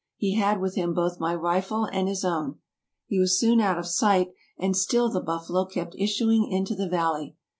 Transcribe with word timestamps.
He 0.17 0.33
had 0.33 0.59
with 0.59 0.73
him 0.73 0.95
both 0.95 1.19
my 1.19 1.35
rifle 1.35 1.85
and 1.85 2.07
his 2.07 2.25
own. 2.25 2.57
He 3.05 3.19
was 3.19 3.37
soon 3.37 3.61
out 3.61 3.77
of 3.77 3.85
sight, 3.85 4.29
and 4.57 4.75
still 4.75 5.11
the 5.11 5.21
buffalo 5.21 5.65
kept 5.65 5.93
issuing 5.95 6.51
into 6.51 6.73
the 6.73 6.89
valley. 6.89 7.35